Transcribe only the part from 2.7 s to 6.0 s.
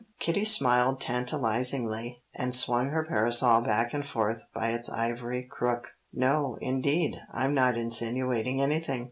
her parasol back and forth by its ivory crook.